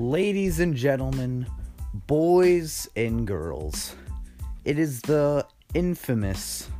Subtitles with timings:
[0.00, 1.46] Ladies and gentlemen,
[2.06, 3.94] boys and girls,
[4.64, 6.70] it is the infamous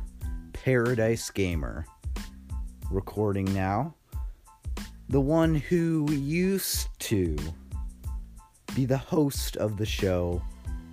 [0.53, 1.85] Paradise Gamer
[2.89, 3.93] recording now.
[5.09, 7.37] The one who used to
[8.75, 10.41] be the host of the show,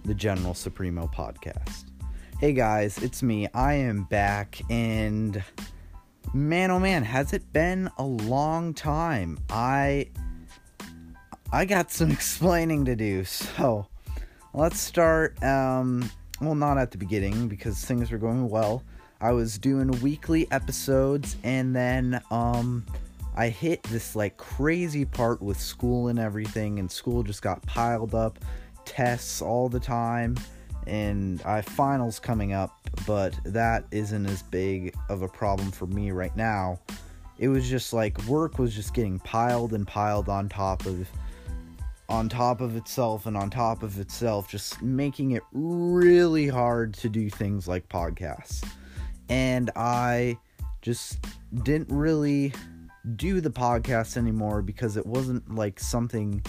[0.05, 1.87] the General Supremo podcast.
[2.39, 3.49] Hey guys, it's me.
[3.55, 5.43] I am back and
[6.35, 9.39] man oh man, has it been a long time?
[9.49, 10.09] I
[11.51, 13.25] I got some explaining to do.
[13.25, 13.87] So,
[14.53, 18.83] let's start um well not at the beginning because things were going well.
[19.21, 22.85] I was doing weekly episodes and then um
[23.35, 28.15] I hit this like crazy part with school and everything and school just got piled
[28.15, 28.39] up,
[28.85, 30.37] tests all the time
[30.87, 36.11] and I finals coming up, but that isn't as big of a problem for me
[36.11, 36.79] right now.
[37.39, 41.09] It was just like work was just getting piled and piled on top of
[42.09, 47.09] on top of itself and on top of itself, just making it really hard to
[47.09, 48.67] do things like podcasts.
[49.29, 50.39] And I
[50.81, 51.19] just
[51.63, 52.53] didn't really
[53.17, 56.43] do the podcast anymore because it wasn't like something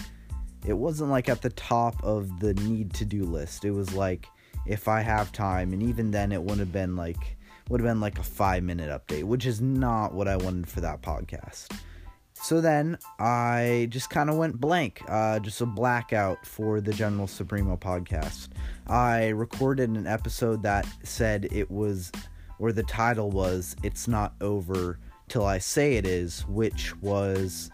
[0.65, 3.63] it wasn't like at the top of the need to do list.
[3.63, 4.27] It was like
[4.65, 7.37] if I have time, and even then, it would have been like
[7.69, 10.81] would have been like a five minute update, which is not what I wanted for
[10.81, 11.69] that podcast.
[12.41, 17.27] So then I just kind of went blank, uh, just a blackout for the General
[17.27, 18.47] Supremo podcast.
[18.87, 22.11] I recorded an episode that said it was,
[22.57, 27.69] or the title was, It's Not Over Till I Say It Is, which was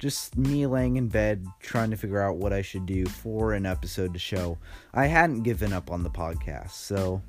[0.00, 3.66] just me laying in bed trying to figure out what I should do for an
[3.66, 4.58] episode to show.
[4.92, 7.22] I hadn't given up on the podcast, so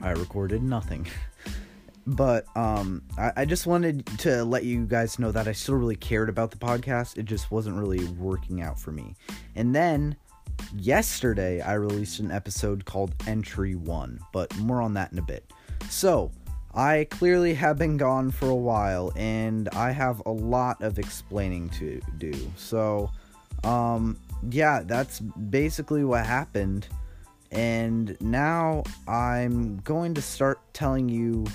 [0.00, 1.08] I recorded nothing.
[2.06, 5.96] but um, I, I, just wanted to let you guys know that I still really
[5.96, 7.18] cared about the podcast.
[7.18, 9.14] It just wasn't really working out for me.
[9.56, 10.16] And then
[10.76, 15.52] yesterday, I released an episode called Entry One, but more on that in a bit.
[15.90, 16.30] So,
[16.74, 21.70] I clearly have been gone for a while and I have a lot of explaining
[21.70, 22.34] to do.
[22.56, 23.10] So,
[23.64, 24.18] um,
[24.50, 26.86] yeah, that's basically what happened.
[27.50, 31.46] And now I'm going to start telling you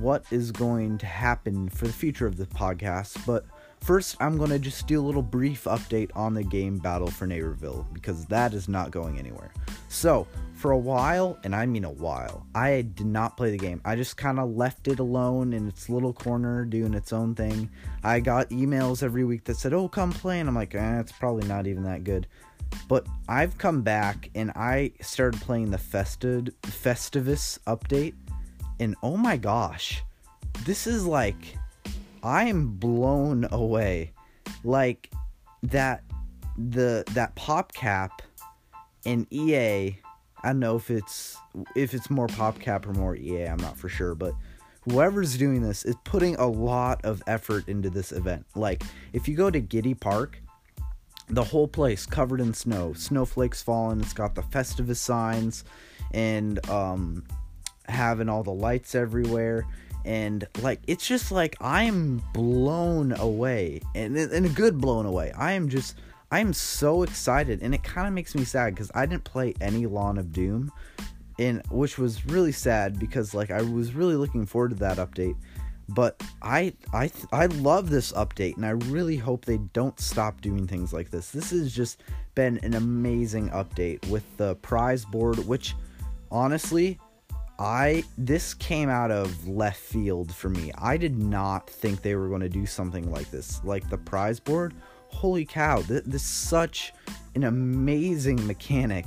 [0.00, 3.24] what is going to happen for the future of the podcast.
[3.26, 3.46] But
[3.80, 7.26] first, I'm going to just do a little brief update on the game Battle for
[7.26, 9.52] Neighborville because that is not going anywhere.
[9.88, 13.80] So, for a while, and I mean a while, I did not play the game.
[13.84, 17.68] I just kind of left it alone in its little corner doing its own thing.
[18.02, 21.12] I got emails every week that said, "Oh, come play," and I'm like, eh, "It's
[21.12, 22.26] probably not even that good."
[22.88, 28.14] But I've come back and I started playing the Fested Feastivus update,
[28.80, 30.02] and oh my gosh,
[30.64, 31.56] this is like,
[32.22, 34.12] I am blown away.
[34.62, 35.10] Like
[35.62, 36.02] that,
[36.56, 38.10] the that PopCap
[39.04, 39.96] in EA
[40.44, 41.38] I don't know if it's
[41.74, 43.46] if it's more PopCap or more EA.
[43.46, 44.34] I'm not for sure, but
[44.82, 48.44] whoever's doing this is putting a lot of effort into this event.
[48.54, 48.82] Like
[49.14, 50.42] if you go to Giddy Park,
[51.28, 54.02] the whole place covered in snow, snowflakes falling.
[54.02, 55.64] It's got the Feastivus signs
[56.12, 57.24] and um,
[57.86, 59.66] having all the lights everywhere.
[60.04, 65.32] And like it's just like I am blown away, and in a good blown away.
[65.36, 65.96] I am just
[66.30, 69.54] I am so excited, and it kind of makes me sad because I didn't play
[69.60, 70.72] any Lawn of Doom,
[71.38, 75.36] and which was really sad because like I was really looking forward to that update.
[75.88, 80.66] But I I I love this update, and I really hope they don't stop doing
[80.66, 81.30] things like this.
[81.30, 82.02] This has just
[82.34, 85.74] been an amazing update with the prize board, which
[86.30, 86.98] honestly
[87.58, 90.72] I this came out of left field for me.
[90.76, 93.60] I did not think they were going to do something like this.
[93.64, 94.74] Like the prize board
[95.14, 96.92] holy cow, this, this is such
[97.34, 99.06] an amazing mechanic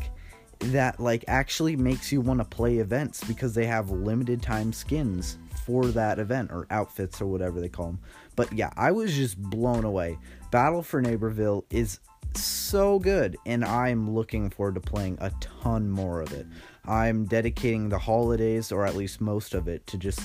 [0.59, 5.37] that like actually makes you want to play events because they have limited time skins
[5.65, 7.99] for that event or outfits or whatever they call them.
[8.35, 10.17] But yeah, I was just blown away.
[10.51, 11.99] Battle for Neighborville is
[12.35, 16.45] so good and I'm looking forward to playing a ton more of it.
[16.85, 20.19] I'm dedicating the holidays or at least most of it to just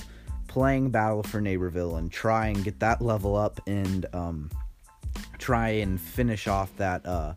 [0.47, 4.49] playing Battle for Neighborville and try and get that level up and um
[5.43, 7.33] try and finish off that uh,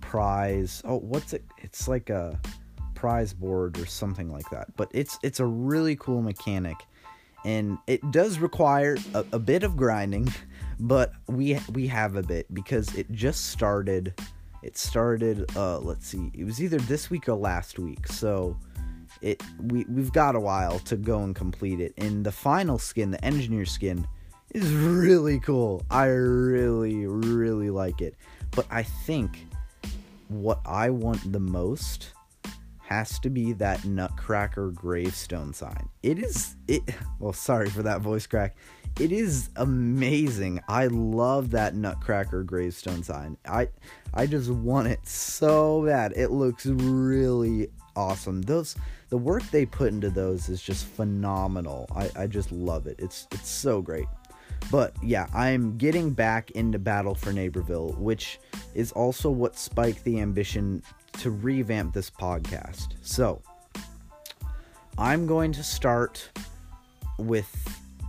[0.00, 0.82] prize.
[0.84, 1.44] Oh, what's it?
[1.58, 2.38] It's like a
[2.94, 4.68] prize board or something like that.
[4.76, 6.76] But it's it's a really cool mechanic,
[7.44, 10.32] and it does require a, a bit of grinding,
[10.80, 14.14] but we we have a bit because it just started.
[14.62, 15.50] It started.
[15.56, 16.30] Uh, let's see.
[16.34, 18.06] It was either this week or last week.
[18.08, 18.56] So
[19.22, 21.92] it we we've got a while to go and complete it.
[21.98, 24.06] And the final skin, the engineer skin
[24.50, 25.84] is really cool.
[25.90, 28.16] I really, really like it.
[28.50, 29.46] But I think
[30.28, 32.12] what I want the most
[32.90, 35.88] has to be that Nutcracker gravestone sign.
[36.02, 36.82] It is it
[37.20, 38.56] well sorry for that voice crack.
[38.98, 40.60] It is amazing.
[40.68, 43.36] I love that Nutcracker gravestone sign.
[43.46, 43.68] I
[44.12, 46.12] I just want it so bad.
[46.16, 48.42] It looks really awesome.
[48.42, 48.74] Those
[49.08, 51.88] the work they put into those is just phenomenal.
[51.94, 52.96] I, I just love it.
[52.98, 54.06] It's it's so great.
[54.70, 58.38] But yeah, I'm getting back into Battle for Neighborville, which
[58.74, 60.82] is also what spiked the ambition
[61.18, 62.94] to revamp this podcast.
[63.02, 63.42] So,
[64.98, 66.30] I'm going to start
[67.18, 67.50] with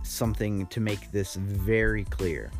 [0.02, 2.50] something to make this very clear.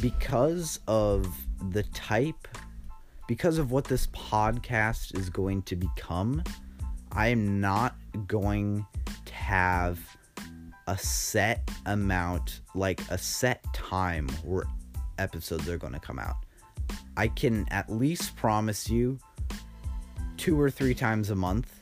[0.00, 1.34] Because of
[1.70, 2.48] the type,
[3.26, 6.42] because of what this podcast is going to become,
[7.12, 7.96] I am not
[8.26, 8.86] going
[9.24, 9.98] to have
[10.86, 14.64] a set amount, like a set time where
[15.18, 16.36] episodes are going to come out.
[17.16, 19.18] I can at least promise you
[20.36, 21.80] two or three times a month,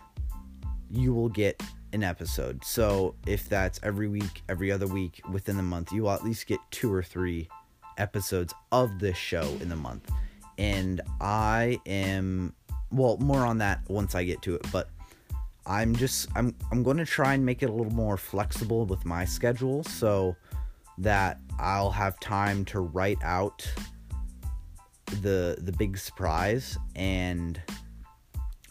[0.91, 1.63] you will get
[1.93, 2.65] an episode.
[2.65, 6.47] So if that's every week, every other week within the month, you will at least
[6.47, 7.49] get two or three
[7.99, 10.11] episodes of this show in the month.
[10.59, 12.55] And I am,
[12.91, 14.91] well, more on that once I get to it, but
[15.67, 19.05] I'm just I'm I'm going to try and make it a little more flexible with
[19.07, 20.37] my schedule so
[20.99, 23.67] that I'll have time to write out
[25.23, 27.61] the the big surprise and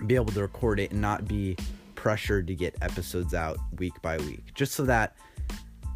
[0.08, 1.58] be able to record it and not be
[1.96, 4.54] pressured to get episodes out week by week.
[4.54, 5.16] Just so that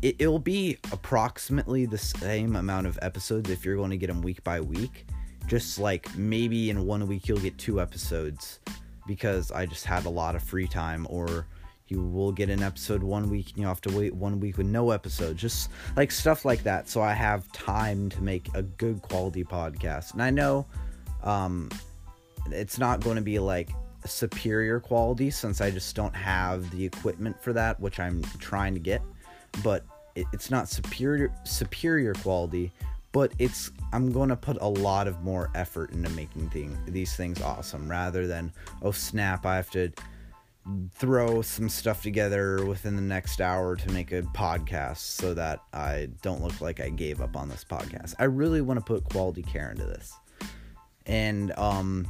[0.01, 4.21] it, it'll be approximately the same amount of episodes if you're going to get them
[4.21, 5.05] week by week.
[5.47, 8.59] Just like maybe in one week you'll get two episodes
[9.05, 11.47] because I just had a lot of free time or
[11.87, 14.67] you will get an episode one week and you have to wait one week with
[14.67, 16.89] no episode just like stuff like that.
[16.89, 20.13] So i have time to make a good quality podcast.
[20.13, 20.65] And i know
[21.23, 21.69] um,
[22.51, 23.69] it's not going to be like
[24.07, 28.79] superior quality since i just don't have the equipment for that which i'm trying to
[28.79, 29.01] get
[29.63, 29.83] but
[30.15, 32.71] it, it's not superior superior quality
[33.17, 37.15] but it's I'm going to put a lot of more effort into making thing, these
[37.15, 38.51] things awesome rather than
[38.81, 39.91] oh snap I have to
[40.93, 46.09] throw some stuff together within the next hour to make a podcast so that I
[46.21, 48.13] don't look like I gave up on this podcast.
[48.19, 50.13] I really want to put quality care into this.
[51.05, 52.07] And um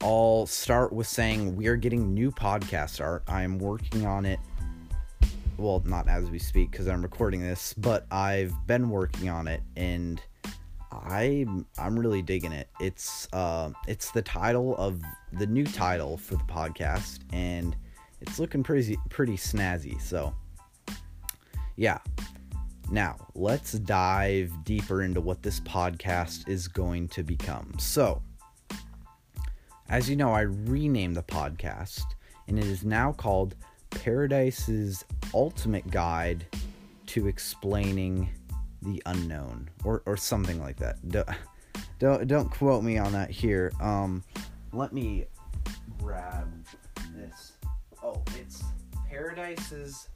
[0.00, 3.22] I'll start with saying we are getting new podcast art.
[3.26, 4.38] I am working on it
[5.58, 9.62] well, not as we speak because I'm recording this, but I've been working on it
[9.76, 10.20] and
[10.92, 11.46] I
[11.78, 12.68] I'm really digging it.
[12.80, 15.00] It's uh it's the title of
[15.32, 17.76] the new title for the podcast and
[18.20, 20.00] it's looking pretty pretty snazzy.
[20.00, 20.34] So
[21.76, 21.98] yeah.
[22.88, 27.72] Now, let's dive deeper into what this podcast is going to become.
[27.80, 28.22] So,
[29.88, 32.04] as you know, I renamed the podcast
[32.48, 33.54] and it is now called
[33.90, 35.04] Paradise's
[35.34, 36.46] ultimate guide
[37.06, 38.28] to explaining
[38.82, 40.96] the unknown or, or something like that.
[41.08, 41.28] Don't,
[41.98, 43.72] don't don't quote me on that here.
[43.80, 44.22] Um
[44.72, 45.24] let me
[45.98, 46.48] grab
[47.14, 47.52] this.
[48.02, 48.62] Oh, it's
[49.08, 50.08] Paradise's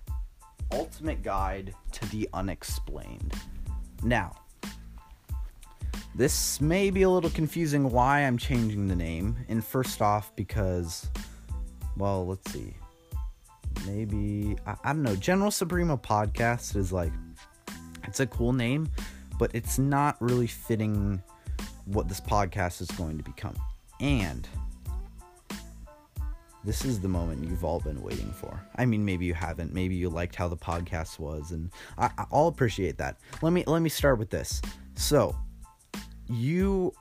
[0.72, 3.34] ultimate guide to the unexplained.
[4.02, 4.36] Now,
[6.20, 9.36] this may be a little confusing why I'm changing the name.
[9.48, 11.08] And first off, because,
[11.96, 12.74] well, let's see
[13.86, 15.16] maybe I, I don't know.
[15.16, 17.12] General Supremo podcast is like
[18.04, 18.88] it's a cool name,
[19.38, 21.22] but it's not really fitting
[21.86, 23.56] what this podcast is going to become.
[24.00, 24.48] And
[26.64, 28.60] this is the moment you've all been waiting for.
[28.76, 29.72] I mean, maybe you haven't.
[29.72, 33.18] Maybe you liked how the podcast was, and I, I'll appreciate that.
[33.42, 34.60] Let me let me start with this.
[34.94, 35.34] So,
[36.30, 36.92] you,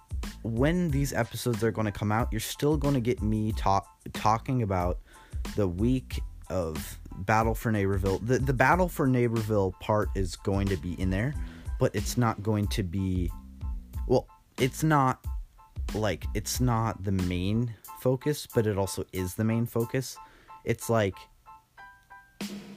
[0.43, 3.87] when these episodes are going to come out, you're still going to get me talk
[4.13, 4.99] talking about
[5.55, 8.25] the week of Battle for Neighborville.
[8.25, 11.33] The the Battle for Neighborville part is going to be in there,
[11.79, 13.31] but it's not going to be
[14.07, 15.23] well, it's not
[15.93, 20.17] like it's not the main focus, but it also is the main focus.
[20.65, 21.15] It's like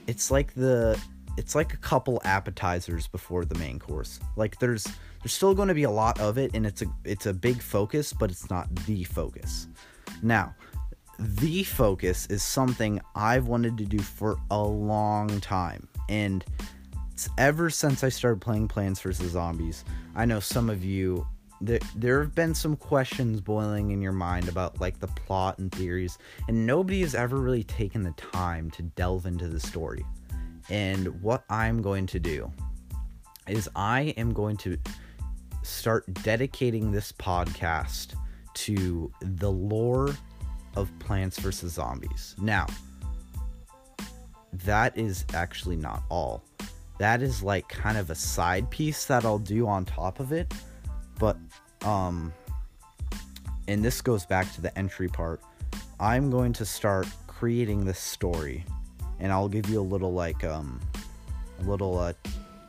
[0.06, 1.00] it's like the
[1.36, 4.20] it's like a couple appetizers before the main course.
[4.36, 4.84] Like there's
[5.22, 7.62] there's still going to be a lot of it and it's a it's a big
[7.62, 9.68] focus, but it's not the focus.
[10.22, 10.54] Now,
[11.18, 15.88] the focus is something I've wanted to do for a long time.
[16.08, 16.44] And
[17.38, 19.32] ever since I started playing Plants vs.
[19.32, 19.84] Zombies,
[20.14, 21.26] I know some of you
[21.60, 25.70] there, there have been some questions boiling in your mind about like the plot and
[25.70, 30.04] theories, and nobody has ever really taken the time to delve into the story.
[30.70, 32.50] And what I'm going to do
[33.48, 34.78] is I am going to
[35.62, 38.14] start dedicating this podcast
[38.54, 40.14] to the lore
[40.76, 41.72] of Plants vs.
[41.72, 42.34] Zombies.
[42.40, 42.66] Now,
[44.52, 46.44] that is actually not all.
[46.98, 50.52] That is like kind of a side piece that I'll do on top of it.
[51.18, 51.36] But,
[51.84, 52.32] um,
[53.68, 55.40] and this goes back to the entry part.
[55.98, 58.64] I'm going to start creating this story,
[59.18, 60.80] and I'll give you a little, like, um,
[61.60, 62.12] a little, uh,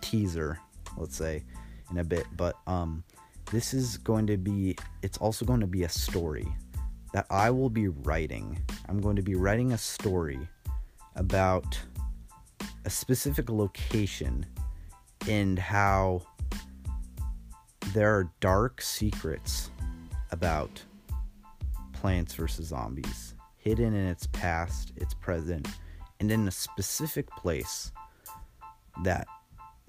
[0.01, 0.59] teaser,
[0.97, 1.43] let's say,
[1.91, 2.25] in a bit.
[2.35, 3.03] But, um,
[3.51, 6.47] this is going to be, it's also going to be a story
[7.13, 8.59] that I will be writing.
[8.87, 10.39] I'm going to be writing a story
[11.15, 11.79] about
[12.85, 14.45] a specific location
[15.29, 16.23] and how
[17.93, 19.69] there are dark secrets
[20.31, 20.81] about
[21.93, 25.67] plants versus zombies hidden in its past, its present,
[26.19, 27.91] and in a specific place
[29.03, 29.27] that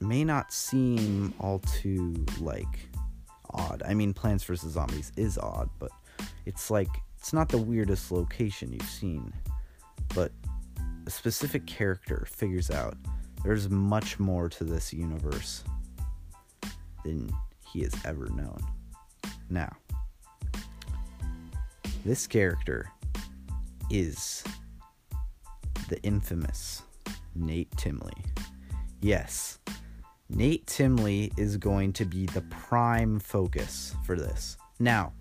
[0.01, 2.89] may not seem all too like
[3.51, 3.83] odd.
[3.87, 4.73] I mean, Plants vs.
[4.73, 5.91] Zombies is odd, but
[6.47, 6.89] it's like
[7.19, 9.33] it's not the weirdest location you've seen.
[10.15, 10.33] But
[11.07, 12.97] a specific character figures out
[13.45, 15.65] there's much more to this universe
[17.05, 17.31] than
[17.73, 18.59] he has ever known.
[19.51, 19.77] Now,
[22.05, 22.91] this character
[23.91, 24.43] is
[25.89, 26.83] the infamous
[27.35, 28.17] Nate Timley.
[29.01, 29.59] Yes,
[30.31, 34.57] Nate Timley is going to be the prime focus for this.
[34.79, 35.13] Now,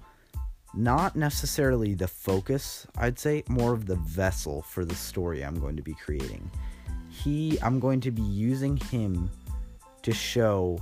[0.74, 5.76] not necessarily the focus, I'd say more of the vessel for the story I'm going
[5.76, 6.50] to be creating.
[7.10, 9.30] He I'm going to be using him
[10.02, 10.80] to show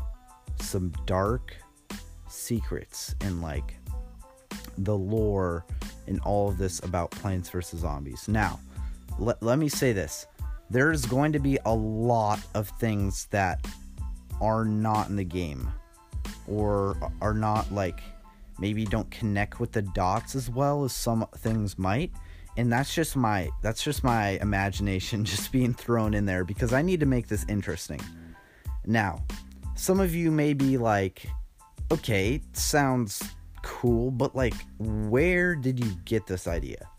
[0.59, 1.55] some dark
[2.29, 3.75] secrets and like
[4.77, 5.65] the lore
[6.07, 8.27] and all of this about Plants vs Zombies.
[8.27, 8.59] Now,
[9.21, 10.25] let, let me say this.
[10.69, 13.65] There's going to be a lot of things that
[14.41, 15.71] are not in the game
[16.47, 18.01] or are not like
[18.59, 22.11] maybe don't connect with the dots as well as some things might
[22.57, 26.81] and that's just my that's just my imagination just being thrown in there because I
[26.81, 28.01] need to make this interesting.
[28.85, 29.23] Now,
[29.75, 31.25] some of you may be like,
[31.91, 33.23] okay, sounds
[33.61, 36.89] cool, but like where did you get this idea?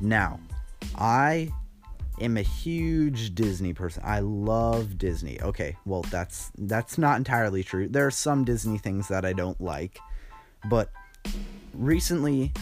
[0.00, 0.40] Now,
[0.96, 1.50] I
[2.20, 4.02] am a huge Disney person.
[4.04, 5.40] I love Disney.
[5.40, 7.88] Okay, well that's that's not entirely true.
[7.88, 9.98] There are some Disney things that I don't like,
[10.68, 10.90] but
[11.72, 12.52] recently,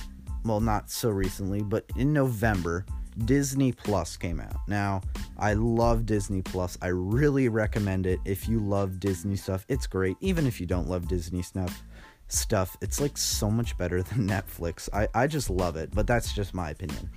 [0.44, 2.85] well not so recently, but in November,
[3.25, 4.61] Disney Plus came out.
[4.68, 5.02] Now,
[5.37, 6.78] I love Disney Plus.
[6.80, 9.66] I really recommend it if you love Disney stuff.
[9.68, 10.16] It's great.
[10.20, 11.82] Even if you don't love Disney stuff,
[12.28, 14.88] stuff, it's like so much better than Netflix.
[14.92, 17.11] I I just love it, but that's just my opinion.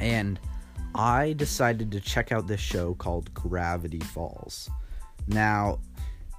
[0.00, 0.38] And
[0.94, 4.68] I decided to check out this show called Gravity Falls.
[5.26, 5.80] Now,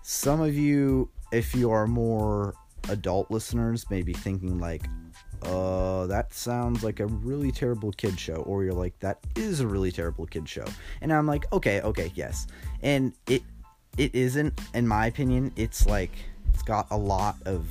[0.01, 2.53] some of you, if you are more
[2.89, 4.87] adult listeners, may be thinking, like,
[5.43, 8.37] uh, that sounds like a really terrible kid show.
[8.37, 10.65] Or you're like, that is a really terrible kid show.
[11.01, 12.47] And I'm like, okay, okay, yes.
[12.81, 13.43] And it
[13.97, 16.11] it isn't, in my opinion, it's like
[16.53, 17.67] it's got a lot of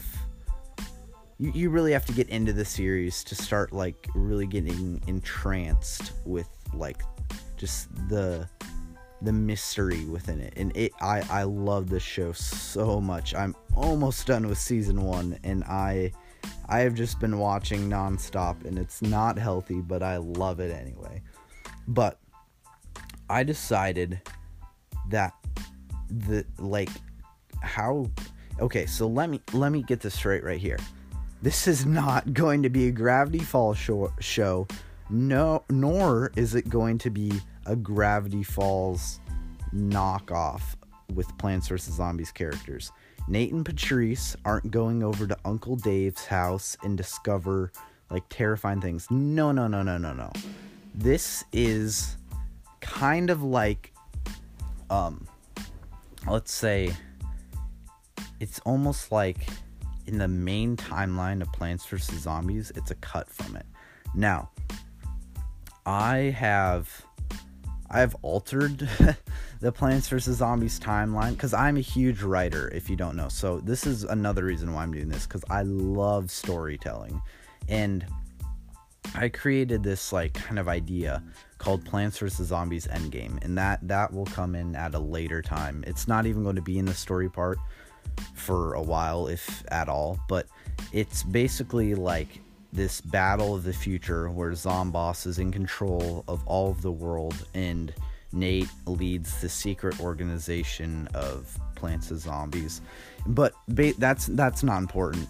[1.38, 6.12] you, you really have to get into the series to start like really getting entranced
[6.24, 7.02] with like
[7.56, 8.48] just the
[9.22, 10.52] the mystery within it.
[10.56, 13.34] And it i i love this show so much.
[13.34, 16.12] I'm almost done with season one and i
[16.68, 21.22] i have just been watching nonstop and it's not healthy but i love it anyway.
[21.86, 22.18] But
[23.30, 24.20] i decided
[25.10, 25.32] that
[26.10, 26.90] the like
[27.62, 28.06] how
[28.60, 30.78] okay so let me let me get this straight right here
[31.42, 34.66] this is not going to be a gravity falls show, show
[35.10, 37.32] no, nor is it going to be
[37.66, 39.20] a Gravity Falls
[39.74, 40.62] knockoff
[41.14, 41.94] with Plants vs.
[41.94, 42.92] Zombies characters.
[43.26, 47.72] Nate and Patrice aren't going over to Uncle Dave's house and discover
[48.10, 49.10] like terrifying things.
[49.10, 50.30] No, no, no, no, no, no.
[50.94, 52.16] This is
[52.80, 53.92] kind of like
[54.88, 55.26] um
[56.26, 56.94] let's say
[58.40, 59.46] it's almost like
[60.08, 62.20] in the main timeline of Plants vs.
[62.20, 63.66] Zombies, it's a cut from it.
[64.14, 64.50] Now,
[65.86, 67.04] I have
[67.90, 68.78] I have altered
[69.60, 72.68] the Plants vs Zombies timeline because I'm a huge writer.
[72.68, 75.62] If you don't know, so this is another reason why I'm doing this because I
[75.62, 77.20] love storytelling,
[77.68, 78.06] and
[79.14, 81.22] I created this like kind of idea
[81.58, 85.84] called Plants vs Zombies Endgame, and that that will come in at a later time.
[85.86, 87.58] It's not even going to be in the story part
[88.34, 90.46] for a while, if at all, but
[90.92, 92.40] it's basically like
[92.72, 97.46] this battle of the future where Zomboss is in control of all of the world
[97.54, 97.92] and
[98.32, 102.82] Nate leads the secret organization of Plants of Zombies.
[103.26, 105.28] But ba- that's that's not important.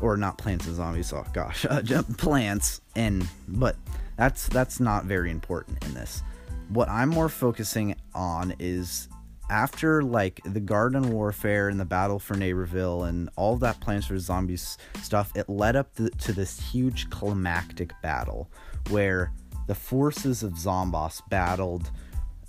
[0.00, 1.12] or not plants and zombies.
[1.12, 1.82] Oh gosh, uh,
[2.18, 3.76] plants and but
[4.16, 6.22] that's that's not very important in this.
[6.68, 9.08] What I'm more focusing on is
[9.54, 14.26] after like the garden warfare and the battle for Neighborville and all that Plants vs
[14.26, 18.50] Zombies stuff, it led up to, to this huge climactic battle
[18.90, 19.32] where
[19.68, 21.92] the forces of Zomboss battled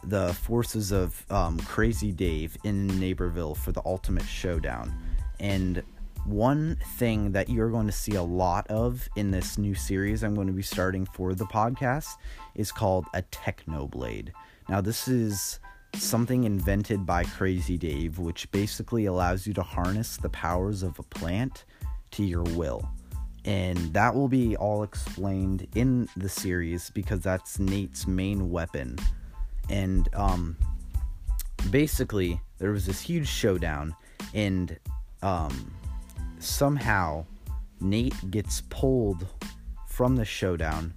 [0.03, 4.91] the forces of um, Crazy Dave in Neighborville for the ultimate showdown.
[5.39, 5.83] And
[6.25, 10.33] one thing that you're going to see a lot of in this new series I'm
[10.33, 12.15] going to be starting for the podcast
[12.55, 14.29] is called a Technoblade.
[14.67, 15.59] Now, this is
[15.97, 21.03] something invented by Crazy Dave, which basically allows you to harness the powers of a
[21.03, 21.65] plant
[22.11, 22.87] to your will.
[23.45, 28.97] And that will be all explained in the series because that's Nate's main weapon.
[29.69, 30.57] And um,
[31.69, 33.95] basically, there was this huge showdown,
[34.33, 34.79] and
[35.21, 35.71] um,
[36.39, 37.25] somehow
[37.81, 39.27] Nate gets pulled
[39.87, 40.93] from the showdown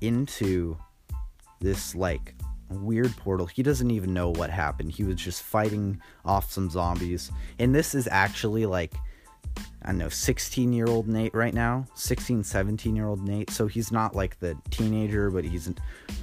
[0.00, 0.76] into
[1.60, 2.34] this like
[2.70, 3.46] weird portal.
[3.46, 4.92] He doesn't even know what happened.
[4.92, 7.30] He was just fighting off some zombies.
[7.58, 8.94] And this is actually like
[9.82, 13.50] I don't know, 16 year old Nate right now, 16, 17 year old Nate.
[13.50, 15.72] So he's not like the teenager, but he's,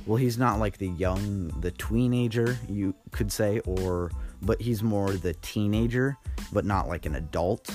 [0.06, 5.12] well, he's not like the young, the tweenager, you could say, or, but he's more
[5.12, 6.18] the teenager,
[6.52, 7.74] but not like an adult.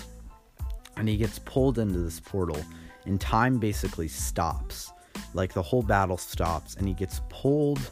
[0.98, 2.60] And he gets pulled into this portal,
[3.06, 4.92] and time basically stops.
[5.32, 7.90] Like the whole battle stops, and he gets pulled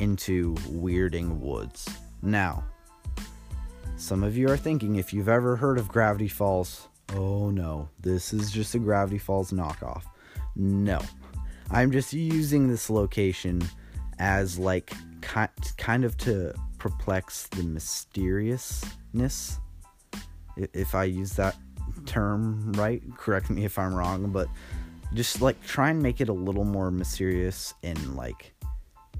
[0.00, 1.88] into Weirding Woods.
[2.22, 2.64] Now,
[3.96, 8.32] some of you are thinking if you've ever heard of Gravity Falls, oh no, this
[8.32, 10.02] is just a Gravity Falls knockoff.
[10.56, 11.00] No,
[11.70, 13.62] I'm just using this location
[14.18, 19.58] as like kind of to perplex the mysteriousness.
[20.56, 21.56] If I use that
[22.06, 24.48] term right, correct me if I'm wrong, but
[25.14, 28.54] just like try and make it a little more mysterious and like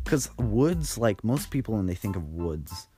[0.08, 2.88] because woods like most people when they think of woods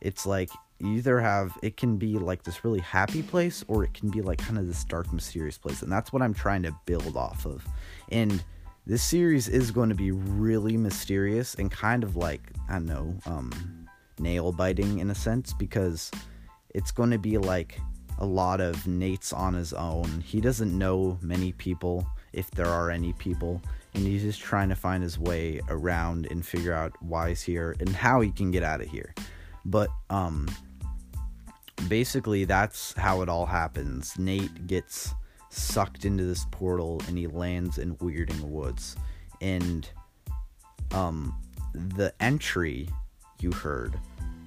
[0.00, 3.94] it's like you either have it can be like this really happy place or it
[3.94, 6.74] can be like kind of this dark mysterious place and that's what i'm trying to
[6.84, 7.64] build off of.
[8.10, 8.42] And
[8.88, 13.16] this series is going to be really mysterious and kind of like i don't know
[13.26, 13.86] um
[14.18, 16.10] nail biting in a sense because
[16.74, 17.80] it's going to be like
[18.18, 20.20] a lot of nate's on his own.
[20.26, 23.62] He doesn't know many people if there are any people
[23.94, 27.74] and he's just trying to find his way around and figure out why he's here
[27.80, 29.14] and how he can get out of here.
[29.64, 30.48] But um
[31.88, 34.18] basically that's how it all happens.
[34.18, 35.14] Nate gets
[35.50, 38.96] sucked into this portal and he lands in Weirding Woods.
[39.40, 39.88] And
[40.92, 41.34] um
[41.74, 42.88] the entry
[43.40, 43.98] you heard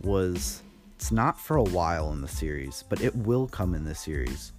[0.03, 0.63] was
[0.95, 4.51] it's not for a while in the series, but it will come in the series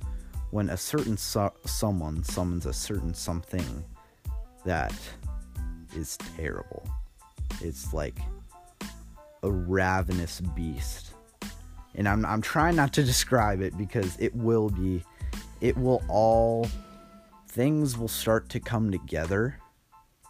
[0.53, 3.85] when a certain so- someone summons a certain something
[4.65, 4.93] that
[5.97, 6.87] is terrible.
[7.63, 8.19] It's like
[9.43, 11.15] a ravenous beast.
[11.95, 15.03] And I'm I'm trying not to describe it because it will be
[15.63, 16.69] it will all
[17.49, 19.59] things will start to come together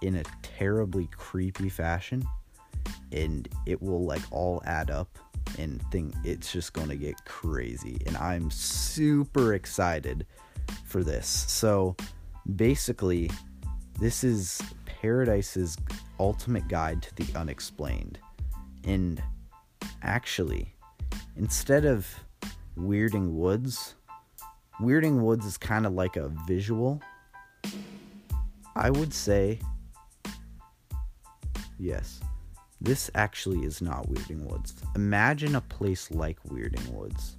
[0.03, 2.25] in a terribly creepy fashion
[3.11, 5.19] and it will like all add up
[5.59, 10.27] and think it's just going to get crazy and I'm super excited
[10.85, 11.27] for this.
[11.27, 11.97] So
[12.57, 13.31] basically
[14.01, 15.77] this is Paradise's
[16.19, 18.19] ultimate guide to the unexplained.
[18.85, 19.23] And
[20.03, 20.75] actually,
[21.37, 22.09] instead of
[22.77, 23.95] Weirding Woods,
[24.81, 27.01] Weirding Woods is kind of like a visual.
[28.75, 29.61] I would say,
[31.79, 32.21] yes,
[32.83, 34.75] this actually is not Weirding Woods.
[34.97, 37.37] Imagine a place like Weirding Woods,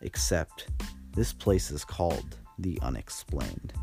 [0.00, 0.68] except
[1.14, 3.74] this place is called the Unexplained.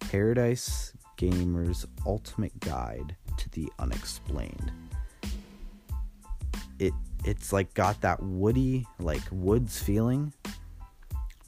[0.00, 4.72] Paradise Gamer's Ultimate Guide to the Unexplained.
[6.80, 6.92] It
[7.24, 10.32] it's like got that woody like woods feeling,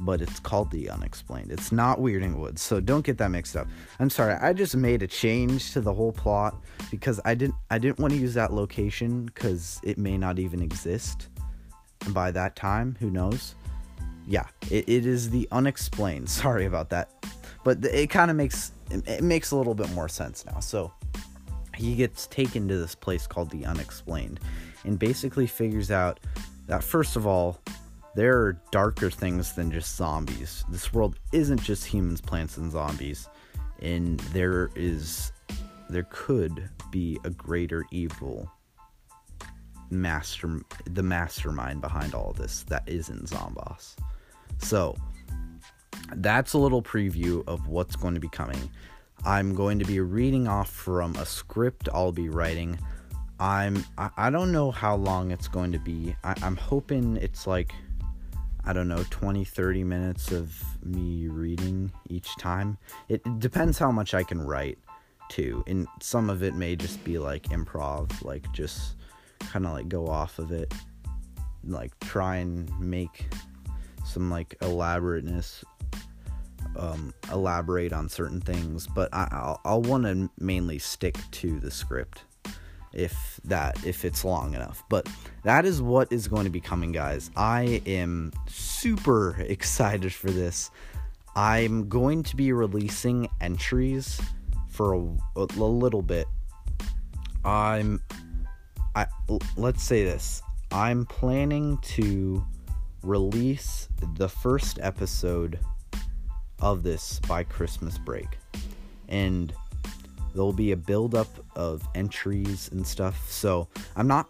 [0.00, 1.50] but it's called the Unexplained.
[1.50, 3.66] It's not Weirding Woods, so don't get that mixed up.
[3.98, 6.56] I'm sorry, I just made a change to the whole plot
[6.90, 10.62] because I didn't I didn't want to use that location because it may not even
[10.62, 11.28] exist
[12.08, 12.96] by that time.
[13.00, 13.54] Who knows?
[14.26, 16.28] Yeah, it, it is the Unexplained.
[16.30, 17.10] Sorry about that
[17.66, 20.60] but it kind of makes it makes a little bit more sense now.
[20.60, 20.92] So
[21.74, 24.38] he gets taken to this place called the Unexplained,
[24.84, 26.20] and basically figures out
[26.68, 27.58] that first of all,
[28.16, 30.64] there are darker things than just zombies.
[30.70, 33.28] This world isn't just humans, plants, and zombies,
[33.82, 35.32] and there is
[35.90, 38.50] there could be a greater evil
[39.90, 43.96] master the mastermind behind all this that isn't Zomboss.
[44.58, 44.96] So
[46.16, 48.70] that's a little preview of what's going to be coming.
[49.24, 52.78] I'm going to be reading off from a script I'll be writing.
[53.38, 56.16] I'm I, I don't know how long it's going to be.
[56.24, 57.74] I, I'm hoping it's like
[58.66, 62.78] I don't know 20 30 minutes of me reading each time.
[63.08, 64.78] It, it depends how much I can write
[65.28, 65.62] too.
[65.66, 68.96] And some of it may just be like improv, like just
[69.38, 70.72] kind of like go off of it,
[71.64, 73.26] like try and make
[74.04, 75.64] some like elaborateness
[76.78, 81.70] um, elaborate on certain things, but I, I'll, I'll want to mainly stick to the
[81.70, 82.24] script
[82.96, 84.82] if that if it's long enough.
[84.88, 85.08] But
[85.44, 87.30] that is what is going to be coming, guys.
[87.36, 90.70] I am super excited for this.
[91.36, 94.20] I'm going to be releasing entries
[94.68, 96.26] for a, a little bit.
[97.44, 98.02] I'm
[98.96, 99.06] I
[99.56, 100.42] let's say this.
[100.72, 102.44] I'm planning to
[103.02, 105.60] release the first episode
[106.60, 108.26] of this by Christmas break.
[109.08, 109.52] And
[110.36, 113.30] there'll be a buildup of entries and stuff.
[113.30, 114.28] So I'm not.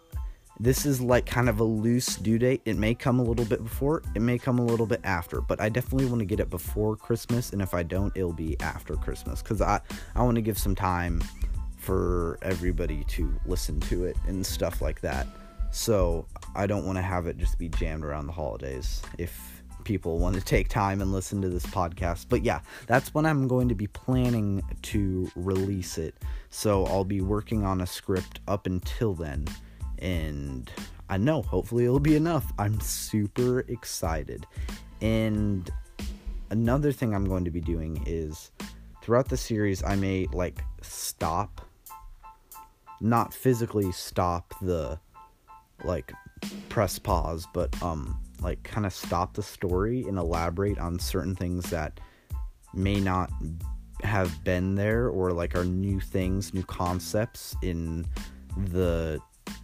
[0.59, 2.61] This is like kind of a loose due date.
[2.65, 5.61] It may come a little bit before, it may come a little bit after, but
[5.61, 7.53] I definitely want to get it before Christmas.
[7.53, 9.79] And if I don't, it'll be after Christmas because I
[10.15, 11.21] I want to give some time
[11.77, 15.27] for everybody to listen to it and stuff like that.
[15.71, 19.01] So I don't want to have it just be jammed around the holidays.
[19.19, 19.56] If
[19.87, 22.25] people want to take time and listen to this podcast.
[22.27, 26.13] But yeah, that's when I'm going to be planning to release it.
[26.49, 29.47] So I'll be working on a script up until then.
[29.99, 30.69] And
[31.09, 32.51] I know, hopefully, it'll be enough.
[32.59, 34.45] I'm super excited.
[34.99, 35.71] And
[36.49, 38.51] another thing I'm going to be doing is
[39.01, 41.61] throughout the series, I may like stop,
[42.99, 44.99] not physically stop the
[45.85, 46.11] like
[46.67, 51.69] press pause, but um like kind of stop the story and elaborate on certain things
[51.69, 51.99] that
[52.73, 53.31] may not
[54.03, 58.05] have been there or like are new things, new concepts in
[58.55, 59.19] the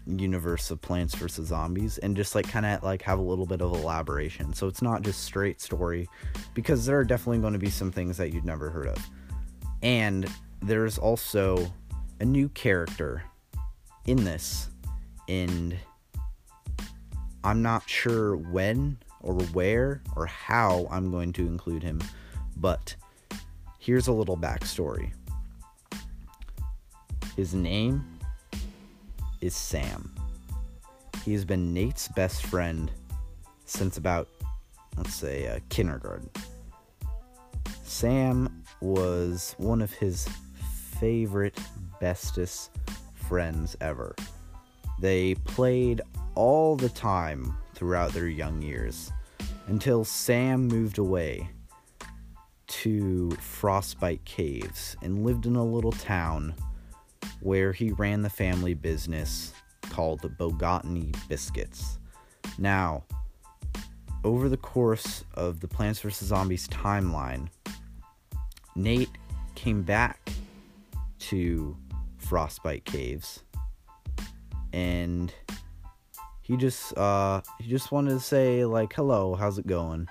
[0.05, 3.61] universe of Plants vs Zombies and just like kind of like have a little bit
[3.61, 4.53] of elaboration.
[4.53, 6.07] So it's not just straight story
[6.53, 8.97] because there are definitely going to be some things that you'd never heard of.
[9.81, 10.29] And
[10.61, 11.71] there's also
[12.19, 13.23] a new character
[14.05, 14.69] in this
[15.27, 15.77] and
[17.43, 22.01] I'm not sure when or where or how I'm going to include him,
[22.57, 22.95] but
[23.79, 25.11] here's a little backstory.
[27.35, 28.05] His name
[29.41, 30.13] is Sam.
[31.25, 32.91] He has been Nate's best friend
[33.65, 34.29] since about,
[34.97, 36.29] let's say, uh, kindergarten.
[37.83, 40.27] Sam was one of his
[40.99, 41.59] favorite,
[41.99, 42.71] bestest
[43.13, 44.15] friends ever.
[44.99, 46.01] They played
[46.35, 49.11] all the time throughout their young years
[49.67, 51.49] until Sam moved away
[52.67, 56.55] to Frostbite Caves and lived in a little town
[57.39, 59.53] where he ran the family business
[59.89, 61.99] called the Bogotany Biscuits.
[62.57, 63.03] Now,
[64.23, 66.27] over the course of the Plants vs.
[66.27, 67.49] Zombies timeline,
[68.75, 69.11] Nate
[69.55, 70.31] came back
[71.19, 71.77] to
[72.17, 73.43] Frostbite Caves
[74.71, 75.33] and
[76.53, 80.07] he just uh he just wanted to say like hello how's it going?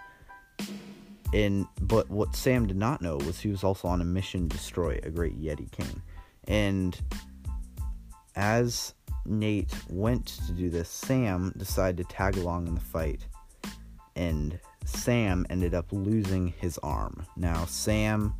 [1.33, 4.57] And but what sam did not know was he was also on a mission to
[4.57, 6.03] destroy a great yeti king.
[6.49, 7.01] And
[8.35, 8.93] as
[9.25, 13.25] nate went to do this sam decided to tag along in the fight.
[14.17, 17.25] And sam ended up losing his arm.
[17.37, 18.35] Now sam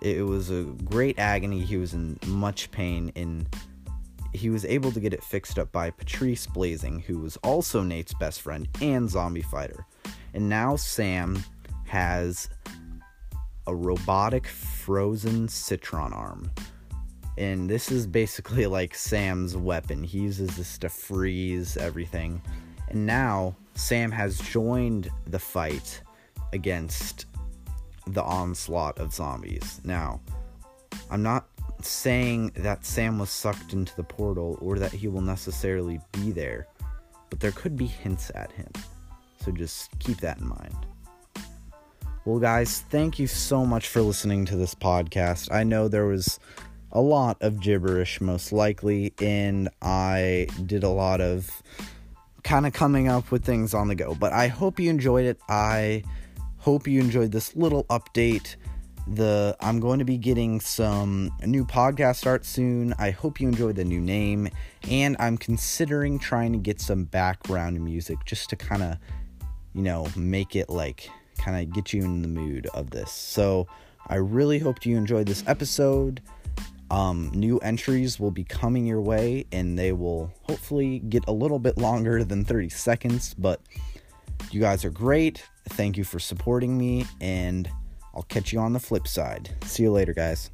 [0.00, 1.64] it was a great agony.
[1.64, 3.10] He was in much pain.
[3.16, 3.48] And
[4.32, 8.14] he was able to get it fixed up by Patrice Blazing, who was also Nate's
[8.14, 9.86] best friend and zombie fighter.
[10.34, 11.42] And now Sam
[11.86, 12.48] has
[13.66, 16.50] a robotic frozen citron arm.
[17.36, 20.02] And this is basically like Sam's weapon.
[20.02, 22.42] He uses this to freeze everything.
[22.88, 26.02] And now Sam has joined the fight
[26.52, 27.26] against
[28.06, 29.80] the onslaught of zombies.
[29.84, 30.20] Now,
[31.10, 31.48] I'm not
[31.84, 36.66] saying that Sam was sucked into the portal or that he will necessarily be there,
[37.30, 38.70] but there could be hints at him.
[39.44, 40.74] So just keep that in mind.
[42.24, 45.50] Well, guys, thank you so much for listening to this podcast.
[45.50, 46.38] I know there was
[46.92, 51.62] a lot of gibberish, most likely, and I did a lot of
[52.42, 55.38] kind of coming up with things on the go, but I hope you enjoyed it.
[55.48, 56.02] I
[56.58, 58.56] hope you enjoyed this little update
[59.14, 62.94] the I'm going to be getting some new podcast art soon.
[62.98, 64.48] I hope you enjoy the new name
[64.90, 68.98] and I'm considering trying to get some background music just to kind of
[69.74, 73.10] you know make it like kind of get you in the mood of this.
[73.10, 73.66] So
[74.06, 76.20] I really hope you enjoyed this episode.
[76.90, 81.58] Um, new entries will be coming your way, and they will hopefully get a little
[81.58, 83.34] bit longer than 30 seconds.
[83.34, 83.60] But
[84.50, 85.44] you guys are great.
[85.70, 87.68] Thank you for supporting me, and
[88.18, 89.50] I'll catch you on the flip side.
[89.62, 90.50] See you later, guys.